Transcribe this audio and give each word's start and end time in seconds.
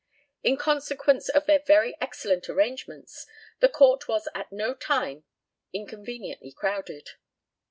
In 0.41 0.57
consequence 0.57 1.29
of 1.29 1.45
their 1.45 1.59
very 1.59 1.95
excellent 2.01 2.49
arrangements, 2.49 3.27
the 3.59 3.69
Court 3.69 4.07
was 4.07 4.27
at 4.33 4.51
no 4.51 4.73
time 4.73 5.25
inconveniently 5.73 6.53
crowded. 6.53 7.11